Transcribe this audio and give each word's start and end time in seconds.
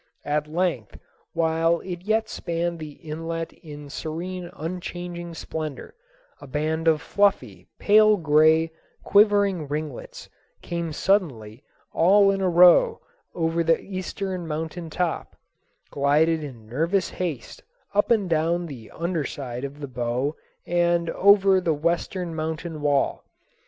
At 0.25 0.47
length 0.47 0.97
while 1.33 1.79
it 1.81 2.01
yet 2.01 2.27
spanned 2.27 2.79
the 2.79 2.93
inlet 2.93 3.53
in 3.53 3.87
serene 3.87 4.49
unchanging 4.53 5.35
splendor, 5.35 5.93
a 6.41 6.47
band 6.47 6.87
of 6.87 7.03
fluffy, 7.03 7.67
pale 7.77 8.17
gray, 8.17 8.71
quivering 9.03 9.67
ringlets 9.67 10.27
came 10.63 10.91
suddenly 10.91 11.63
all 11.93 12.31
in 12.31 12.41
a 12.41 12.49
row 12.49 12.99
over 13.35 13.63
the 13.63 13.79
eastern 13.79 14.47
mountain 14.47 14.89
top, 14.89 15.35
glided 15.91 16.43
in 16.43 16.65
nervous 16.65 17.11
haste 17.11 17.61
up 17.93 18.09
and 18.09 18.27
down 18.27 18.65
the 18.65 18.89
under 18.89 19.23
side 19.23 19.63
of 19.63 19.79
the 19.81 19.87
bow 19.87 20.35
and 20.65 21.11
over 21.11 21.61
the 21.61 21.75
western 21.75 22.33
mountain 22.33 22.81
wall. 22.81 23.23